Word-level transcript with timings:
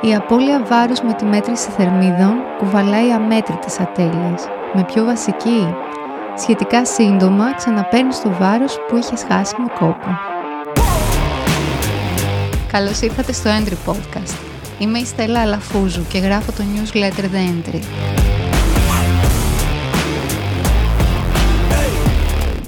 Η 0.00 0.14
απώλεια 0.14 0.64
βάρους 0.68 1.00
με 1.00 1.12
τη 1.12 1.24
μέτρηση 1.24 1.70
θερμίδων 1.70 2.34
κουβαλάει 2.58 3.12
αμέτρητες 3.12 3.80
ατέλειες. 3.80 4.48
Με 4.72 4.84
πιο 4.84 5.04
βασική, 5.04 5.74
σχετικά 6.36 6.84
σύντομα 6.84 7.54
ξαναπαίρνεις 7.54 8.20
το 8.20 8.30
βάρος 8.40 8.78
που 8.88 8.96
είχες 8.96 9.24
χάσει 9.28 9.54
με 9.58 9.66
κόπο. 9.78 10.18
Καλώς 12.72 13.00
ήρθατε 13.00 13.32
στο 13.32 13.50
Entry 13.50 13.90
Podcast. 13.90 14.36
Είμαι 14.78 14.98
η 14.98 15.04
Στέλλα 15.04 15.40
Αλαφούζου 15.40 16.06
και 16.08 16.18
γράφω 16.18 16.52
το 16.52 16.62
newsletter 16.74 17.22
The 17.22 17.70
Entry. 17.70 17.80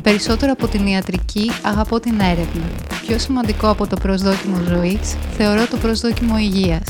Περισσότερο 0.02 0.52
από 0.52 0.66
την 0.66 0.86
ιατρική 0.86 1.50
αγαπώ 1.62 2.00
την 2.00 2.20
έρευνα. 2.20 2.89
Πιο 3.10 3.18
σημαντικό 3.18 3.68
από 3.68 3.86
το 3.86 3.96
προσδόκιμο 4.02 4.56
ζωής 4.68 5.16
θεωρώ 5.36 5.66
το 5.66 5.76
προσδόκιμο 5.76 6.38
υγείας. 6.38 6.82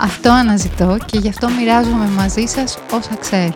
Αυτό 0.00 0.30
αναζητώ 0.30 0.96
και 1.06 1.18
γι' 1.18 1.28
αυτό 1.28 1.48
μοιράζομαι 1.50 2.08
μαζί 2.16 2.46
σας 2.46 2.78
όσα 2.92 3.16
ξέρω. 3.20 3.52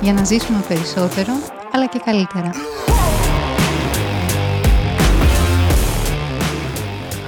Για 0.00 0.12
να 0.12 0.24
ζήσουμε 0.24 0.64
περισσότερο, 0.68 1.32
αλλά 1.72 1.86
και 1.86 2.00
καλύτερα. 2.04 2.50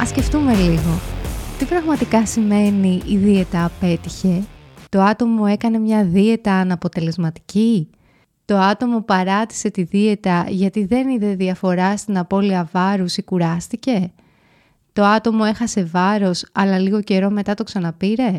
Ας 0.00 0.08
σκεφτούμε 0.08 0.55
λίγο. 0.55 1.00
Τι 1.58 1.64
πραγματικά 1.64 2.27
σημαίνει 2.27 3.02
η 3.06 3.16
δίαιτα 3.16 3.64
απέτυχε; 3.64 4.42
Το 4.92 5.01
άτομο 5.01 5.45
έκανε 5.48 5.78
μια 5.78 6.05
δίαιτα 6.05 6.52
αναποτελεσματική. 6.52 7.91
Το 8.45 8.59
άτομο 8.59 9.00
παράτησε 9.00 9.70
τη 9.70 9.83
δίαιτα 9.83 10.46
γιατί 10.48 10.84
δεν 10.84 11.09
είδε 11.09 11.34
διαφορά 11.34 11.96
στην 11.96 12.19
απώλεια 12.19 12.69
βάρους 12.73 13.16
ή 13.16 13.23
κουράστηκε. 13.23 14.12
Το 14.92 15.05
άτομο 15.05 15.44
έχασε 15.47 15.84
βάρος 15.84 16.47
αλλά 16.53 16.78
λίγο 16.78 17.00
καιρό 17.03 17.31
μετά 17.31 17.55
το 17.55 17.64
ξαναπήρε. 17.64 18.39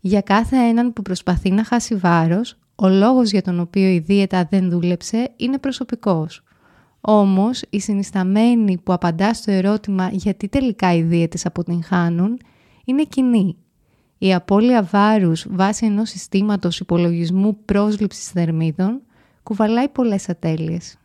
Για 0.00 0.20
κάθε 0.20 0.56
έναν 0.56 0.92
που 0.92 1.02
προσπαθεί 1.02 1.50
να 1.50 1.64
χάσει 1.64 1.94
βάρος, 1.94 2.58
ο 2.74 2.88
λόγος 2.88 3.30
για 3.30 3.42
τον 3.42 3.60
οποίο 3.60 3.88
η 3.88 3.98
δίαιτα 3.98 4.46
δεν 4.50 4.70
δούλεψε 4.70 5.32
είναι 5.36 5.58
προσωπικός. 5.58 6.42
Όμως, 7.00 7.62
η 7.70 7.80
συνισταμένη 7.80 8.78
που 8.78 8.92
απαντά 8.92 9.34
στο 9.34 9.50
ερώτημα 9.50 10.08
γιατί 10.12 10.48
τελικά 10.48 10.94
οι 10.94 11.02
δίαιτες 11.02 11.46
αποτυγχάνουν 11.46 12.38
είναι 12.84 13.02
κοινή. 13.02 13.56
Η 14.18 14.34
απώλεια 14.34 14.82
βάρους 14.82 15.46
βάσει 15.50 15.86
ενός 15.86 16.08
συστήματος 16.08 16.80
υπολογισμού 16.80 17.58
πρόσληψης 17.64 18.28
θερμίδων 18.28 19.00
κουβαλάει 19.42 19.88
πολλές 19.88 20.28
ατέλειες. 20.28 20.98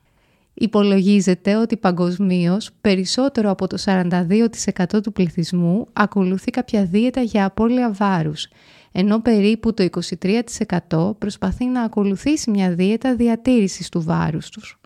Υπολογίζεται 0.53 1.55
ότι 1.55 1.77
παγκοσμίως 1.77 2.69
περισσότερο 2.81 3.49
από 3.49 3.67
το 3.67 3.77
42% 3.85 5.01
του 5.03 5.11
πληθυσμού 5.13 5.87
ακολουθεί 5.93 6.51
κάποια 6.51 6.85
δίαιτα 6.85 7.21
για 7.21 7.45
απώλεια 7.45 7.91
βάρους, 7.91 8.47
ενώ 8.91 9.21
περίπου 9.21 9.73
το 9.73 9.83
23% 9.83 11.15
προσπαθεί 11.17 11.65
να 11.65 11.81
ακολουθήσει 11.81 12.49
μια 12.49 12.73
δίαιτα 12.73 13.15
διατήρησης 13.15 13.89
του 13.89 14.01
βάρους 14.01 14.49
τους. 14.49 14.79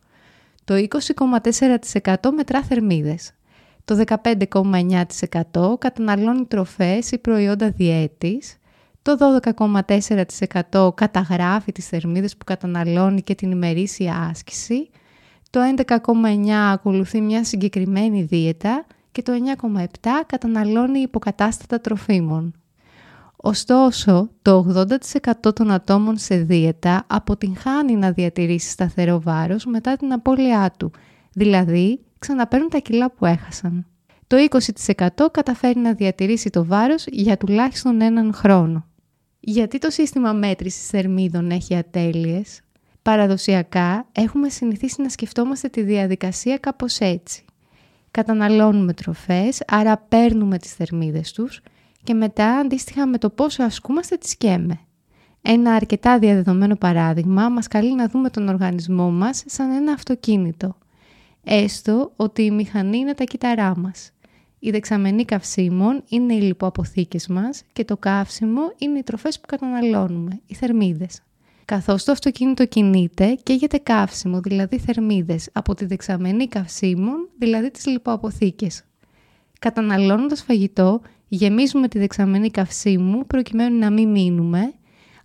Το 0.64 0.74
20,4% 0.76 2.32
μετρά 2.36 2.64
θερμίδες. 2.64 3.32
Το 3.88 4.04
15,9% 4.24 5.78
καταναλώνει 5.80 6.46
τροφές 6.46 7.12
ή 7.12 7.18
προϊόντα 7.18 7.70
διέτης. 7.70 8.58
Το 9.02 9.18
12,4% 9.44 10.90
καταγράφει 10.96 11.72
τις 11.72 11.88
θερμίδες 11.88 12.38
που 12.38 12.46
καταναλώνει 12.46 13.22
και 13.22 13.36
την 13.36 13.52
ημερήσια 13.52 14.30
άσκηση. 14.32 14.90
Το 15.50 15.60
11,9% 15.88 16.72
ακολουθεί 16.72 17.22
μια 17.22 17.44
συγκεκριμένη 17.44 18.24
δίαιτα 18.24 18.86
και 19.12 19.22
το 19.22 19.32
9,7% 19.62 19.86
καταναλώνει 20.26 21.00
υποκατάστατα 21.00 21.82
τροφίμων. 21.82 22.54
Ωστόσο, 23.36 24.30
το 24.42 24.66
80% 25.44 25.56
των 25.56 25.72
ατόμων 25.72 26.18
σε 26.18 26.36
δίαιτα 26.36 27.04
αποτυγχάνει 27.08 27.96
να 27.96 28.12
διατηρήσει 28.12 28.70
σταθερό 28.70 29.22
βάρος 29.22 29.66
μετά 29.66 29.96
την 29.96 30.14
απώλειά 30.14 30.74
του, 30.78 30.92
δηλαδή 31.38 32.00
ξαναπαίρνουν 32.20 32.70
τα 32.70 32.78
κιλά 32.78 33.12
που 33.12 33.26
έχασαν. 33.26 33.86
Το 34.28 34.38
20% 34.50 35.08
καταφέρει 35.32 35.80
να 35.80 35.94
διατηρήσει 35.94 36.50
το 36.50 36.66
βάρος 36.66 37.06
για 37.08 37.38
τουλάχιστον 37.38 38.02
έναν 38.02 38.34
χρόνο. 38.34 38.86
Γιατί 39.40 39.78
το 39.78 39.90
σύστημα 39.90 40.34
μέτρησης 40.34 40.88
θερμίδων 40.88 41.52
έχει 41.52 41.76
ατέλειες, 41.76 42.62
παραδοσιακά 43.02 44.08
έχουμε 44.12 44.50
συνηθίσει 44.50 45.02
να 45.02 45.10
σκεφτόμαστε 45.10 45.68
τη 45.68 45.82
διαδικασία 45.82 46.58
κάπως 46.58 47.00
έτσι. 47.00 47.46
Καταναλώνουμε 48.12 48.94
τροφές, 48.94 49.62
άρα 49.68 49.98
παίρνουμε 49.98 50.58
τις 50.58 50.74
θερμίδες 50.74 51.32
τους 51.32 51.62
και 52.04 52.14
μετά 52.14 52.58
αντίστοιχα 52.58 53.08
με 53.08 53.18
το 53.18 53.30
πόσο 53.30 53.64
ασκούμαστε 53.64 54.16
τις 54.16 54.30
σκέμε. 54.30 54.80
Ένα 55.42 55.74
αρκετά 55.74 56.20
διαδεδομένο 56.20 56.76
παράδειγμα 56.76 57.50
μας 57.50 57.68
καλεί 57.68 57.96
να 57.96 58.08
δούμε 58.08 58.30
τον 58.30 58.48
οργανισμό 58.48 59.12
μας 59.12 59.44
σαν 59.46 59.72
ένα 59.72 59.92
αυτοκίνητο. 59.92 60.76
Έστω 61.50 62.12
ότι 62.16 62.42
η 62.42 62.52
μηχανή 62.52 62.98
είναι 62.98 63.14
τα 63.14 63.24
κύτταρά 63.24 63.78
μας. 63.78 64.12
Οι 64.60 64.70
δεξαμενοί 64.70 65.26
καυσίμων 65.26 66.04
είναι 66.10 66.34
οι 66.34 66.42
λιποαποθήκες 66.42 67.28
μας 67.28 67.64
και 67.74 67.86
το 67.86 67.98
καύσιμο 67.98 68.62
είναι 68.78 68.98
οι 68.98 69.04
τροφές 69.04 69.40
που 69.40 69.48
καταναλώνουμε, 69.48 70.40
οι 70.46 70.56
θερμίδες. 70.56 71.22
Καθώς 71.66 72.04
το 72.04 72.12
αυτοκίνητο 72.12 72.66
κινείται, 72.66 73.38
καίγεται 73.44 73.78
καύσιμο, 73.78 74.40
δηλαδή 74.40 74.80
θερμίδες, 74.80 75.50
από 75.54 75.74
τη 75.74 75.86
δεξαμενή 75.86 76.48
καυσίμων, 76.48 77.30
δηλαδή 77.38 77.72
τις 77.72 77.86
λιποαποθήκες. 77.86 78.84
Καταναλώνοντας 79.60 80.42
φαγητό, 80.42 81.02
γεμίζουμε 81.28 81.88
τη 81.88 82.00
δεξαμενή 82.00 82.52
καυσίμου 82.52 83.26
προκειμένου 83.28 83.78
να 83.78 83.92
μην 83.92 84.10
μείνουμε, 84.10 84.74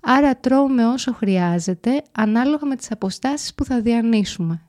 άρα 0.02 0.36
τρώμε 0.36 0.86
όσο 0.86 1.12
χρειάζεται 1.12 2.02
ανάλογα 2.12 2.66
με 2.66 2.76
τις 2.76 2.90
αποστάσεις 2.90 3.54
που 3.54 3.64
θα 3.64 3.80
διανύσουμε. 3.80 4.62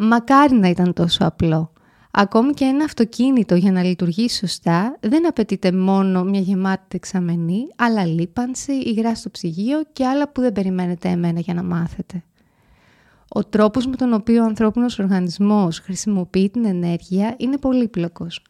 Μακάρι 0.00 0.54
να 0.54 0.68
ήταν 0.68 0.92
τόσο 0.92 1.24
απλό. 1.26 1.72
Ακόμη 2.10 2.52
και 2.52 2.64
ένα 2.64 2.84
αυτοκίνητο 2.84 3.54
για 3.54 3.72
να 3.72 3.82
λειτουργήσει 3.82 4.36
σωστά 4.36 4.96
δεν 5.00 5.26
απαιτείται 5.26 5.72
μόνο 5.72 6.24
μια 6.24 6.40
γεμάτη 6.40 6.84
δεξαμενή, 6.88 7.66
αλλά 7.76 8.04
λίπανση, 8.06 8.72
υγρά 8.72 9.14
στο 9.14 9.30
ψυγείο 9.30 9.82
και 9.92 10.06
άλλα 10.06 10.28
που 10.28 10.40
δεν 10.40 10.52
περιμένετε 10.52 11.08
εμένα 11.08 11.40
για 11.40 11.54
να 11.54 11.62
μάθετε. 11.62 12.24
Ο 13.28 13.44
τρόπος 13.44 13.86
με 13.86 13.96
τον 13.96 14.12
οποίο 14.12 14.42
ο 14.42 14.46
ανθρώπινος 14.46 14.98
οργανισμός 14.98 15.78
χρησιμοποιεί 15.78 16.50
την 16.50 16.64
ενέργεια 16.64 17.34
είναι 17.36 17.58
πολύπλοκος. 17.58 18.42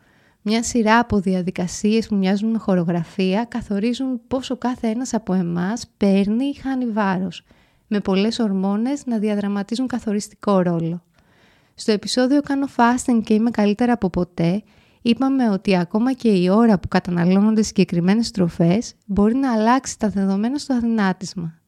Μια 0.43 0.63
σειρά 0.63 0.99
από 0.99 1.21
διαδικασίες 1.21 2.09
που 2.09 2.17
μοιάζουν 2.17 2.51
με 2.51 2.59
χορογραφία 2.59 3.45
καθορίζουν 3.45 4.21
πόσο 4.29 4.57
κάθε 4.57 4.89
ένας 4.89 5.15
από 5.15 5.33
εμάς 5.33 5.87
παίρνει 5.97 6.45
ή 6.45 6.55
χάνει 6.55 6.87
βάρος, 6.87 7.45
με 7.87 8.01
πολλές 8.01 8.39
ορμόνες 8.39 9.07
να 9.07 9.19
διαδραματίζουν 9.19 9.87
καθοριστικό 9.87 10.61
ρόλο. 10.61 11.03
Στο 11.81 11.93
επεισόδιο 11.93 12.41
«Κάνω 12.41 12.66
fasting 12.77 13.21
και 13.25 13.34
είμαι 13.34 13.50
καλύτερα 13.50 13.93
από 13.93 14.11
ποτέ» 14.11 14.62
είπαμε 15.03 15.50
ότι 15.50 15.77
ακόμα 15.77 16.12
και 16.12 16.28
η 16.28 16.49
ώρα 16.49 16.78
που 16.78 16.89
καταναλώνονται 16.89 17.62
συγκεκριμένες 17.62 18.31
τροφές 18.31 18.94
μπορεί 19.06 19.34
να 19.34 19.53
αλλάξει 19.53 19.99
τα 19.99 20.09
δεδομένα 20.09 20.59
στο 20.59 20.75
αδυνάτισμα. 20.75 21.59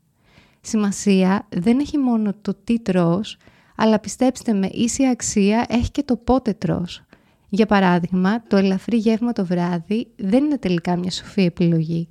Σημασία 0.60 1.46
δεν 1.48 1.78
έχει 1.78 1.98
μόνο 1.98 2.34
το 2.42 2.54
τι 2.64 2.80
τρως, 2.80 3.36
αλλά 3.76 3.98
πιστέψτε 3.98 4.52
με 4.52 4.68
ίση 4.72 5.06
αξία 5.06 5.66
έχει 5.68 5.90
και 5.90 6.02
το 6.02 6.16
πότε 6.16 6.52
τρως. 6.52 7.02
Για 7.48 7.66
παράδειγμα, 7.66 8.42
το 8.42 8.56
ελαφρύ 8.56 8.96
γεύμα 8.96 9.32
το 9.32 9.44
βράδυ 9.44 10.10
δεν 10.16 10.44
είναι 10.44 10.58
τελικά 10.58 10.96
μια 10.96 11.10
σοφή 11.10 11.42
επιλογή. 11.42 12.08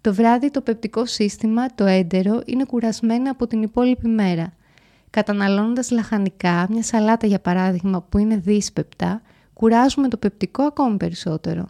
Το 0.00 0.14
βράδυ 0.14 0.50
το 0.50 0.60
πεπτικό 0.60 1.06
σύστημα, 1.06 1.66
το 1.74 1.84
έντερο, 1.84 2.42
είναι 2.46 2.64
κουρασμένο 2.64 3.30
από 3.30 3.46
την 3.46 3.62
υπόλοιπη 3.62 4.08
μέρα. 4.08 4.55
Καταναλώνοντας 5.16 5.90
λαχανικά, 5.90 6.66
μια 6.70 6.82
σαλάτα 6.82 7.26
για 7.26 7.40
παράδειγμα 7.40 8.02
που 8.02 8.18
είναι 8.18 8.36
δύσπεπτα, 8.36 9.22
κουράζουμε 9.52 10.08
το 10.08 10.16
πεπτικό 10.16 10.62
ακόμη 10.62 10.96
περισσότερο. 10.96 11.68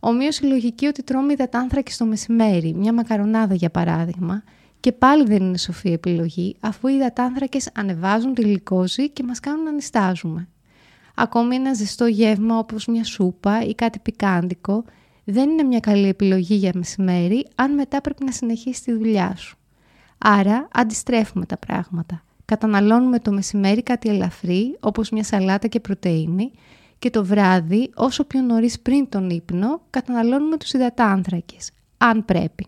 Ομοίως 0.00 0.38
η 0.38 0.46
λογική 0.46 0.86
ότι 0.86 1.02
τρώμε 1.02 1.32
υδατάνθρακες 1.32 1.96
το 1.96 2.04
μεσημέρι, 2.04 2.74
μια 2.74 2.92
μακαρονάδα 2.92 3.54
για 3.54 3.70
παράδειγμα, 3.70 4.42
και 4.80 4.92
πάλι 4.92 5.24
δεν 5.24 5.42
είναι 5.42 5.58
σοφή 5.58 5.92
επιλογή, 5.92 6.56
αφού 6.60 6.88
οι 6.88 6.94
υδατάνθρακες 6.94 7.70
ανεβάζουν 7.74 8.34
τη 8.34 8.42
γλυκόζη 8.42 9.10
και 9.10 9.22
μας 9.22 9.40
κάνουν 9.40 9.64
να 9.64 9.72
νηστάζουμε. 9.72 10.48
Ακόμη 11.14 11.54
ένα 11.54 11.74
ζεστό 11.74 12.06
γεύμα 12.06 12.58
όπως 12.58 12.86
μια 12.86 13.04
σούπα 13.04 13.62
ή 13.62 13.74
κάτι 13.74 13.98
πικάντικο 13.98 14.84
δεν 15.24 15.50
είναι 15.50 15.62
μια 15.62 15.80
καλή 15.80 16.08
επιλογή 16.08 16.54
για 16.54 16.72
μεσημέρι 16.74 17.46
αν 17.54 17.74
μετά 17.74 18.00
πρέπει 18.00 18.24
να 18.24 18.32
συνεχίσει 18.32 18.82
τη 18.82 18.92
δουλειά 18.92 19.36
σου. 19.36 19.56
Άρα 20.18 20.68
αντιστρέφουμε 20.72 21.46
τα 21.46 21.56
πράγματα. 21.56 22.22
Καταναλώνουμε 22.50 23.18
το 23.18 23.32
μεσημέρι 23.32 23.82
κάτι 23.82 24.08
ελαφρύ 24.08 24.76
όπως 24.80 25.10
μια 25.10 25.24
σαλάτα 25.24 25.66
και 25.66 25.80
πρωτεΐνη 25.80 26.50
και 26.98 27.10
το 27.10 27.24
βράδυ 27.24 27.90
όσο 27.94 28.24
πιο 28.24 28.40
νωρίς 28.40 28.80
πριν 28.80 29.08
τον 29.08 29.30
ύπνο 29.30 29.80
καταναλώνουμε 29.90 30.56
τους 30.56 30.72
υδατάνθρακες, 30.72 31.70
αν 31.98 32.24
πρέπει. 32.24 32.66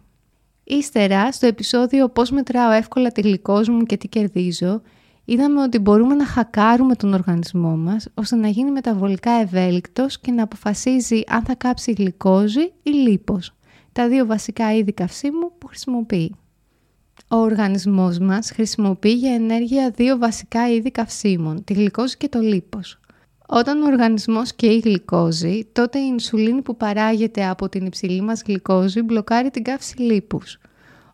Ύστερα, 0.65 1.33
στο 1.33 1.47
επεισόδιο 1.47 2.09
«Πώς 2.09 2.31
μετράω 2.31 2.71
εύκολα 2.71 3.13
τη 3.13 3.21
γλυκόζη 3.21 3.71
μου 3.71 3.83
και 3.83 3.97
τι 3.97 4.09
κερδίζω», 4.09 4.83
είδαμε 5.25 5.63
ότι 5.63 5.79
μπορούμε 5.79 6.15
να 6.15 6.27
χακάρουμε 6.27 6.95
τον 6.95 7.13
οργανισμό 7.15 7.77
μας 7.77 8.09
ώστε 8.15 8.37
να 8.37 8.49
γίνει 8.49 8.71
μεταβολικά 8.71 9.31
ευέλικτος 9.31 10.21
και 10.21 10.31
να 10.31 10.43
αποφασίζει 10.43 11.23
αν 11.27 11.45
θα 11.45 11.55
κάψει 11.55 11.93
γλυκόζη 11.93 12.73
ή 12.83 12.91
λίπος, 12.91 13.55
τα 13.93 14.09
δύο 14.09 14.27
βασικά 14.27 14.75
είδη 14.75 14.93
καυσίμου 14.93 15.53
που 15.59 15.67
χρησιμοποιεί. 15.67 16.35
Ο 17.33 17.37
οργανισμός 17.37 18.19
μας 18.19 18.51
χρησιμοποιεί 18.51 19.13
για 19.13 19.35
ενέργεια 19.35 19.91
δύο 19.91 20.19
βασικά 20.19 20.69
είδη 20.71 20.91
καυσίμων, 20.91 21.65
τη 21.65 21.73
γλυκόζη 21.73 22.17
και 22.17 22.29
το 22.29 22.41
λίπος. 22.41 23.01
Όταν 23.47 23.83
ο 23.83 23.87
οργανισμός 23.87 24.55
καίει 24.55 24.79
γλυκόζη, 24.79 25.69
τότε 25.73 25.99
η 25.99 26.07
ινσουλίνη 26.09 26.63
που 26.63 26.77
παράγεται 26.77 27.47
από 27.47 27.69
την 27.69 27.87
υψηλή 27.87 28.21
μας 28.21 28.43
γλυκόζη 28.47 29.03
μπλοκάρει 29.03 29.51
την 29.51 29.63
καύση 29.63 30.01
λίπους. 30.01 30.59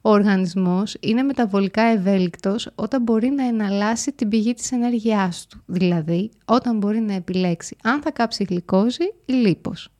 Ο 0.02 0.10
οργανισμός 0.10 0.96
είναι 1.00 1.22
μεταβολικά 1.22 1.82
ευέλικτος 1.82 2.70
όταν 2.74 3.02
μπορεί 3.02 3.28
να 3.28 3.46
εναλλάσσει 3.46 4.12
την 4.12 4.28
πηγή 4.28 4.54
της 4.54 4.72
ενέργειάς 4.72 5.46
του, 5.46 5.62
δηλαδή 5.66 6.30
όταν 6.44 6.78
μπορεί 6.78 7.00
να 7.00 7.12
επιλέξει 7.12 7.76
αν 7.82 8.02
θα 8.02 8.10
κάψει 8.10 8.44
γλυκόζη 8.48 9.04
ή 9.24 9.32
λίπος. 9.32 9.90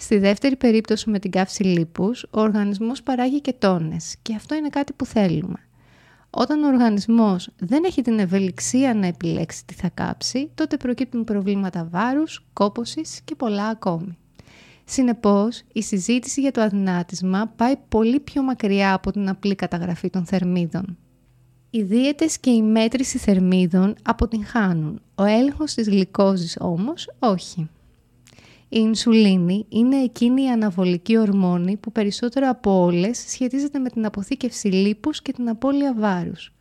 Στη 0.00 0.18
δεύτερη 0.18 0.56
περίπτωση 0.56 1.10
με 1.10 1.18
την 1.18 1.30
καύση 1.30 1.62
λίπους, 1.62 2.22
ο 2.30 2.40
οργανισμός 2.40 3.02
παράγει 3.02 3.40
κετόνες 3.40 4.16
και 4.22 4.34
αυτό 4.34 4.54
είναι 4.54 4.68
κάτι 4.68 4.92
που 4.92 5.04
θέλουμε. 5.04 5.58
Όταν 6.30 6.62
ο 6.62 6.66
οργανισμός 6.66 7.50
δεν 7.58 7.84
έχει 7.84 8.02
την 8.02 8.18
ευελιξία 8.18 8.94
να 8.94 9.06
επιλέξει 9.06 9.66
τι 9.66 9.74
θα 9.74 9.88
κάψει, 9.88 10.50
τότε 10.54 10.76
προκύπτουν 10.76 11.24
προβλήματα 11.24 11.88
βάρους, 11.90 12.46
κόπωσης 12.52 13.20
και 13.24 13.34
πολλά 13.34 13.66
ακόμη. 13.66 14.18
Συνεπώς, 14.84 15.62
η 15.72 15.82
συζήτηση 15.82 16.40
για 16.40 16.52
το 16.52 16.60
αδυνάτισμα 16.60 17.52
πάει 17.56 17.74
πολύ 17.88 18.20
πιο 18.20 18.42
μακριά 18.42 18.92
από 18.92 19.12
την 19.12 19.28
απλή 19.28 19.54
καταγραφή 19.54 20.10
των 20.10 20.24
θερμίδων. 20.24 20.98
Οι 21.70 21.82
δίαιτες 21.82 22.38
και 22.38 22.50
η 22.50 22.62
μέτρηση 22.62 23.18
θερμίδων 23.18 23.94
αποτυγχάνουν, 24.02 25.00
ο 25.14 25.24
έλεγχος 25.24 25.74
της 25.74 25.88
γλυκόζης 25.88 26.56
όμως 26.60 27.10
όχι. 27.18 27.68
Η 28.70 28.78
ινσουλίνη 28.80 29.66
είναι 29.68 29.96
εκείνη 29.96 30.42
η 30.42 30.50
αναβολική 30.50 31.18
ορμόνη 31.18 31.76
που 31.76 31.92
περισσότερο 31.92 32.48
από 32.48 32.80
όλες 32.80 33.24
σχετίζεται 33.28 33.78
με 33.78 33.88
την 33.88 34.06
αποθήκευση 34.06 34.68
λίπους 34.68 35.22
και 35.22 35.32
την 35.32 35.48
απώλεια 35.48 35.94
βάρους. 35.94 36.52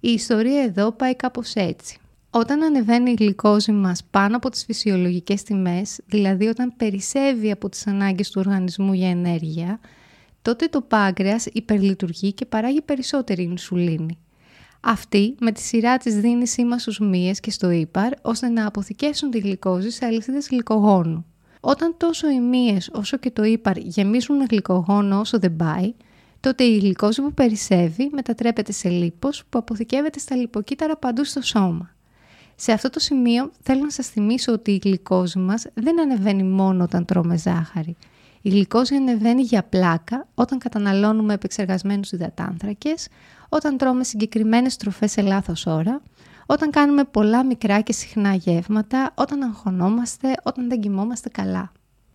Η 0.00 0.10
ιστορία 0.10 0.62
εδώ 0.62 0.92
πάει 0.92 1.16
κάπως 1.16 1.54
έτσι. 1.54 1.98
Όταν 2.30 2.62
ανεβαίνει 2.62 3.10
η 3.10 3.14
γλυκόζη 3.18 3.72
μας 3.72 4.04
πάνω 4.10 4.36
από 4.36 4.50
τις 4.50 4.64
φυσιολογικές 4.64 5.42
τιμές, 5.42 6.00
δηλαδή 6.06 6.46
όταν 6.46 6.72
περισσεύει 6.76 7.50
από 7.50 7.68
τις 7.68 7.86
ανάγκες 7.86 8.30
του 8.30 8.42
οργανισμού 8.44 8.92
για 8.92 9.10
ενέργεια, 9.10 9.80
τότε 10.42 10.66
το 10.66 10.80
πάγκρεας 10.80 11.46
υπερλειτουργεί 11.46 12.32
και 12.32 12.46
παράγει 12.46 12.82
περισσότερη 12.82 13.42
ινσουλίνη. 13.42 14.18
Αυτή 14.80 15.34
με 15.40 15.52
τη 15.52 15.60
σειρά 15.60 15.96
της 15.96 16.14
δίνει 16.14 16.46
σήμα 16.46 16.78
στους 16.78 16.98
μύες 16.98 17.40
και 17.40 17.50
στο 17.50 17.70
ύπαρ 17.70 18.12
ώστε 18.22 18.48
να 18.48 18.66
αποθηκεύσουν 18.66 19.30
τη 19.30 19.38
γλυκόζη 19.38 19.90
σε 19.90 20.04
αλυσίδες 20.04 20.48
γλυκογόνου. 20.50 21.26
Όταν 21.64 21.94
τόσο 21.96 22.30
οι 22.30 22.40
μύες 22.40 22.90
όσο 22.92 23.16
και 23.16 23.30
το 23.30 23.44
ύπαρ 23.44 23.76
γεμίζουν 23.76 24.46
γλυκογόνο 24.50 25.20
όσο 25.20 25.38
δεν 25.38 25.56
πάει, 25.56 25.94
τότε 26.40 26.64
η 26.64 26.78
γλυκόζη 26.78 27.22
που 27.22 27.32
περισσεύει 27.32 28.10
μετατρέπεται 28.12 28.72
σε 28.72 28.88
λίπος 28.88 29.44
που 29.48 29.58
αποθηκεύεται 29.58 30.18
στα 30.18 30.36
λιποκύτταρα 30.36 30.96
παντού 30.96 31.24
στο 31.24 31.42
σώμα. 31.42 31.90
Σε 32.54 32.72
αυτό 32.72 32.90
το 32.90 33.00
σημείο 33.00 33.50
θέλω 33.62 33.82
να 33.82 33.90
σας 33.90 34.06
θυμίσω 34.06 34.52
ότι 34.52 34.70
η 34.70 34.80
γλυκόζη 34.84 35.38
μας 35.38 35.66
δεν 35.74 36.00
ανεβαίνει 36.00 36.42
μόνο 36.42 36.82
όταν 36.82 37.04
τρώμε 37.04 37.36
ζάχαρη. 37.36 37.96
Η 38.42 38.48
γλυκόζη 38.48 38.94
ανεβαίνει 38.94 39.42
για 39.42 39.62
πλάκα 39.62 40.26
όταν 40.34 40.58
καταναλώνουμε 40.58 41.34
επεξεργασμένους 41.34 42.12
υδατάνθρακες, 42.12 43.08
όταν 43.48 43.76
τρώμε 43.76 44.04
συγκεκριμένες 44.04 44.76
τροφές 44.76 45.10
σε 45.12 45.22
λάθος 45.22 45.66
ώρα, 45.66 46.02
όταν 46.46 46.70
κάνουμε 46.70 47.04
πολλά 47.04 47.44
μικρά 47.44 47.80
και 47.80 47.92
συχνά 47.92 48.34
γεύματα, 48.34 49.12
όταν 49.14 49.42
αγχωνόμαστε, 49.42 50.34
όταν 50.42 50.68
δεν 50.68 50.80
κοιμόμαστε 50.80 51.28
καλά. 51.28 51.72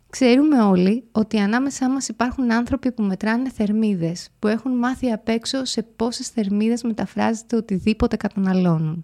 Ξέρουμε 0.09 0.61
όλοι 0.61 1.03
ότι 1.11 1.37
ανάμεσά 1.37 1.89
μας 1.89 2.07
υπάρχουν 2.07 2.51
άνθρωποι 2.51 2.91
που 2.91 3.03
μετράνε 3.03 3.49
θερμίδες, 3.49 4.29
που 4.39 4.47
έχουν 4.47 4.71
μάθει 4.71 5.11
απ' 5.11 5.27
έξω 5.27 5.65
σε 5.65 5.83
πόσες 5.95 6.27
θερμίδες 6.27 6.83
μεταφράζεται 6.83 7.55
οτιδήποτε 7.55 8.15
καταναλώνουν. 8.15 9.03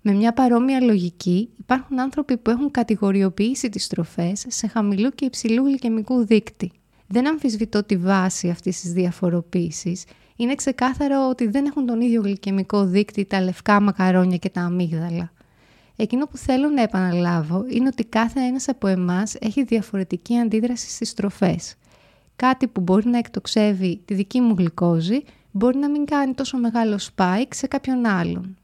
Με 0.00 0.12
μια 0.12 0.32
παρόμοια 0.32 0.80
λογική 0.80 1.48
υπάρχουν 1.58 2.00
άνθρωποι 2.00 2.36
που 2.36 2.50
έχουν 2.50 2.70
κατηγοριοποιήσει 2.70 3.68
τις 3.68 3.86
τροφές 3.86 4.44
σε 4.48 4.66
χαμηλού 4.66 5.10
και 5.10 5.24
υψηλού 5.24 5.64
γλυκαιμικού 5.64 6.24
δείκτη. 6.24 6.72
Δεν 7.06 7.28
αμφισβητώ 7.28 7.84
τη 7.84 7.96
βάση 7.96 8.48
αυτής 8.48 8.80
της 8.80 8.92
διαφοροποίησης 8.92 10.04
είναι 10.36 10.54
ξεκάθαρο 10.54 11.28
ότι 11.28 11.48
δεν 11.48 11.64
έχουν 11.66 11.86
τον 11.86 12.00
ίδιο 12.00 12.20
γλυκαιμικό 12.20 12.84
δείκτη 12.84 13.24
τα 13.24 13.40
λευκά 13.40 13.80
μακαρόνια 13.80 14.36
και 14.36 14.48
τα 14.48 14.60
αμύγδαλα. 14.60 15.32
Εκείνο 15.96 16.26
που 16.26 16.36
θέλω 16.36 16.68
να 16.68 16.82
επαναλάβω 16.82 17.64
είναι 17.68 17.86
ότι 17.86 18.04
κάθε 18.04 18.40
ένας 18.40 18.68
από 18.68 18.86
εμάς 18.86 19.34
έχει 19.40 19.64
διαφορετική 19.64 20.38
αντίδραση 20.38 20.90
στις 20.90 21.14
τροφές. 21.14 21.74
Κάτι 22.36 22.66
που 22.66 22.80
μπορεί 22.80 23.08
να 23.08 23.18
εκτοξεύει 23.18 24.00
τη 24.04 24.14
δική 24.14 24.40
μου 24.40 24.54
γλυκόζη 24.58 25.22
μπορεί 25.50 25.78
να 25.78 25.90
μην 25.90 26.04
κάνει 26.04 26.34
τόσο 26.34 26.58
μεγάλο 26.58 26.98
spike 27.14 27.48
σε 27.50 27.66
κάποιον 27.66 28.06
άλλον. 28.06 28.56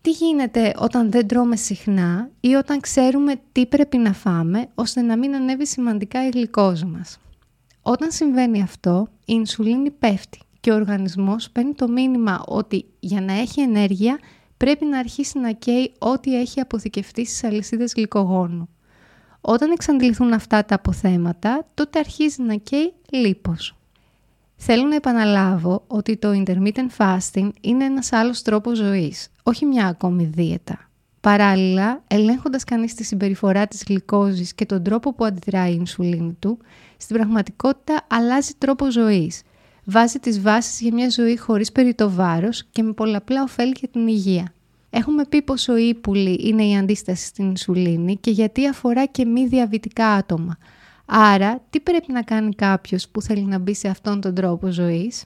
Τι 0.00 0.10
γίνεται 0.10 0.72
όταν 0.78 1.10
δεν 1.10 1.26
τρώμε 1.26 1.56
συχνά 1.56 2.30
ή 2.40 2.54
όταν 2.54 2.80
ξέρουμε 2.80 3.34
τι 3.52 3.66
πρέπει 3.66 3.96
να 3.96 4.12
φάμε 4.12 4.68
ώστε 4.74 5.00
να 5.02 5.16
μην 5.16 5.34
ανέβει 5.34 5.66
σημαντικά 5.66 6.26
η 6.26 6.28
γλυκόζη 6.28 6.84
μας; 6.84 7.18
Όταν 7.82 8.10
συμβαίνει 8.10 8.62
αυτό, 8.62 9.08
η 9.10 9.22
ινσουλίνη 9.26 9.90
πέφτει 9.90 10.38
και 10.68 10.74
ο 10.74 10.76
οργανισμός 10.76 11.50
παίρνει 11.50 11.74
το 11.74 11.88
μήνυμα 11.88 12.42
ότι 12.46 12.84
για 13.00 13.20
να 13.20 13.32
έχει 13.32 13.60
ενέργεια 13.60 14.18
πρέπει 14.56 14.84
να 14.84 14.98
αρχίσει 14.98 15.38
να 15.38 15.52
καίει 15.52 15.92
ό,τι 15.98 16.40
έχει 16.40 16.60
αποθηκευτεί 16.60 17.26
στις 17.26 17.44
αλυσίδες 17.44 17.92
γλυκογόνου. 17.96 18.68
Όταν 19.40 19.70
εξαντληθούν 19.70 20.32
αυτά 20.32 20.64
τα 20.64 20.74
αποθέματα, 20.74 21.66
τότε 21.74 21.98
αρχίζει 21.98 22.42
να 22.42 22.54
καίει 22.54 22.92
λίπος. 23.10 23.76
Θέλω 24.56 24.86
να 24.86 24.94
επαναλάβω 24.94 25.84
ότι 25.86 26.16
το 26.16 26.42
intermittent 26.44 26.96
fasting 26.96 27.50
είναι 27.60 27.84
ένας 27.84 28.12
άλλος 28.12 28.42
τρόπος 28.42 28.76
ζωής, 28.78 29.28
όχι 29.42 29.64
μια 29.64 29.86
ακόμη 29.86 30.24
δίαιτα. 30.24 30.90
Παράλληλα, 31.20 32.02
ελέγχοντας 32.06 32.64
κανείς 32.64 32.94
τη 32.94 33.04
συμπεριφορά 33.04 33.66
της 33.66 33.84
γλυκόζης 33.88 34.54
και 34.54 34.66
τον 34.66 34.82
τρόπο 34.82 35.14
που 35.14 35.24
αντιδράει 35.24 35.72
η 35.72 35.76
ινσουλίνη 35.78 36.36
του, 36.38 36.58
στην 36.96 37.16
πραγματικότητα 37.16 38.06
αλλάζει 38.08 38.52
τρόπο 38.58 38.90
ζωής 38.90 39.42
βάζει 39.90 40.18
τις 40.18 40.40
βάσεις 40.40 40.80
για 40.80 40.94
μια 40.94 41.08
ζωή 41.10 41.36
χωρίς 41.36 41.72
περιττό 41.72 42.10
βάρος 42.10 42.64
και 42.70 42.82
με 42.82 42.92
πολλαπλά 42.92 43.42
ωφέλη 43.42 43.74
για 43.78 43.88
την 43.88 44.08
υγεία. 44.08 44.52
Έχουμε 44.90 45.24
πει 45.24 45.42
πόσο 45.42 45.76
ύπουλη 45.76 46.40
είναι 46.42 46.64
η 46.64 46.76
αντίσταση 46.76 47.26
στην 47.26 47.48
ινσουλίνη 47.48 48.16
και 48.16 48.30
γιατί 48.30 48.68
αφορά 48.68 49.06
και 49.06 49.24
μη 49.24 49.46
διαβητικά 49.46 50.06
άτομα. 50.06 50.58
Άρα, 51.06 51.60
τι 51.70 51.80
πρέπει 51.80 52.12
να 52.12 52.22
κάνει 52.22 52.54
κάποιος 52.54 53.08
που 53.08 53.22
θέλει 53.22 53.42
να 53.42 53.58
μπει 53.58 53.74
σε 53.74 53.88
αυτόν 53.88 54.20
τον 54.20 54.34
τρόπο 54.34 54.68
ζωής; 54.68 55.24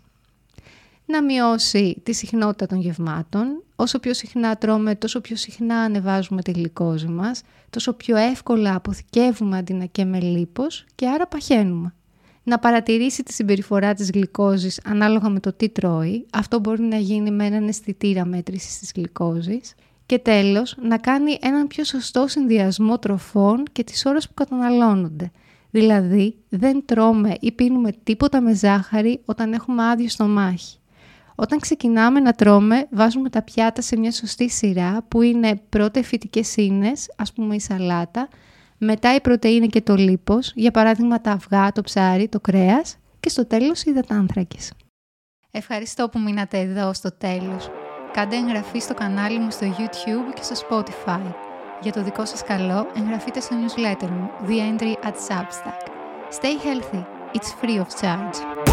Να 1.07 1.23
μειώσει 1.23 2.01
τη 2.03 2.13
συχνότητα 2.13 2.67
των 2.67 2.81
γευμάτων. 2.81 3.63
Όσο 3.77 3.99
πιο 3.99 4.15
συχνά 4.15 4.57
τρώμε, 4.57 4.95
τόσο 4.95 5.21
πιο 5.21 5.37
συχνά 5.37 5.77
ανεβάζουμε 5.77 6.43
τη 6.43 6.51
γλυκόζη 6.51 7.07
μας, 7.07 7.43
τόσο 7.71 7.93
πιο 7.93 8.17
εύκολα 8.17 8.75
αποθηκεύουμε 8.75 9.59
αντί 9.59 9.73
να 9.73 9.85
καίμε 9.85 10.21
λίπος 10.21 10.85
και 10.95 11.09
άρα 11.09 11.27
παχαίνουμε 11.27 11.95
να 12.43 12.59
παρατηρήσει 12.59 13.23
τη 13.23 13.33
συμπεριφορά 13.33 13.95
της 13.95 14.11
γλυκόζης 14.11 14.81
ανάλογα 14.85 15.29
με 15.29 15.41
το 15.41 15.53
τι 15.53 15.69
τρώει. 15.69 16.27
Αυτό 16.33 16.59
μπορεί 16.59 16.83
να 16.83 16.97
γίνει 16.97 17.31
με 17.31 17.47
έναν 17.47 17.69
αισθητήρα 17.69 18.25
μέτρησης 18.25 18.79
της 18.79 18.93
γλυκόζης. 18.95 19.75
Και 20.07 20.19
τέλος, 20.19 20.77
να 20.83 20.99
κάνει 20.99 21.39
έναν 21.41 21.67
πιο 21.67 21.85
σωστό 21.85 22.27
συνδυασμό 22.29 22.99
τροφών 22.99 23.63
και 23.73 23.85
τις 23.85 24.05
ώρες 24.07 24.27
που 24.27 24.35
καταναλώνονται. 24.35 25.31
Δηλαδή, 25.71 26.37
δεν 26.49 26.83
τρώμε 26.85 27.37
ή 27.41 27.53
πίνουμε 27.53 27.93
τίποτα 28.03 28.41
με 28.41 28.55
ζάχαρη 28.55 29.21
όταν 29.25 29.53
έχουμε 29.53 29.89
άδειο 29.89 30.09
στο 30.09 30.25
μάχη. 30.25 30.77
Όταν 31.35 31.59
ξεκινάμε 31.59 32.21
να 32.21 32.33
τρώμε, 32.33 32.87
βάζουμε 32.91 33.31
τα 33.31 33.43
πιάτα 33.43 33.83
σε 33.83 33.97
μια 33.97 34.13
σωστή 34.13 34.51
σειρά 34.51 35.05
που 35.09 35.23
είναι 35.23 35.61
πρώτα 35.69 36.01
οι 36.01 36.03
φυτικές 36.03 36.57
ίνες, 36.57 37.13
ας 37.17 37.33
πούμε 37.33 37.55
η 37.55 37.61
σαλάτα, 37.61 38.29
μετά 38.85 39.15
η 39.15 39.21
πρωτεΐνη 39.21 39.67
και 39.67 39.81
το 39.81 39.95
λίπος, 39.95 40.53
για 40.55 40.71
παράδειγμα 40.71 41.21
τα 41.21 41.31
αυγά, 41.31 41.73
το 41.73 41.83
ψάρι, 41.83 42.29
το 42.29 42.41
κρέας 42.41 42.97
και 43.21 43.29
στο 43.29 43.47
τέλος 43.47 43.83
οι 43.83 43.91
υδατάνθρακες. 43.91 44.73
Ευχαριστώ 45.51 46.09
που 46.09 46.19
μείνατε 46.19 46.59
εδώ 46.59 46.93
στο 46.93 47.17
τέλος. 47.19 47.71
Κάντε 48.13 48.37
εγγραφή 48.37 48.79
στο 48.79 48.95
κανάλι 48.95 49.39
μου 49.39 49.51
στο 49.51 49.67
YouTube 49.79 50.35
και 50.35 50.43
στο 50.43 50.67
Spotify. 50.69 51.35
Για 51.83 51.93
το 51.93 52.03
δικό 52.03 52.25
σας 52.25 52.43
καλό, 52.43 52.87
εγγραφείτε 52.97 53.41
στο 53.41 53.57
newsletter 53.57 54.09
μου, 54.09 54.31
The 54.47 54.51
Entry 54.51 55.09
at 55.09 55.15
Substack. 55.29 55.87
Stay 56.41 56.57
healthy. 56.67 57.05
It's 57.35 57.51
free 57.63 57.79
of 57.79 58.01
charge. 58.01 58.72